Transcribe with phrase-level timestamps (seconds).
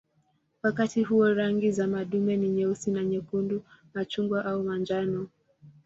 [0.63, 3.63] Wakati huo rangi za madume ni nyeusi na nyekundu,
[3.93, 5.27] machungwa au njano.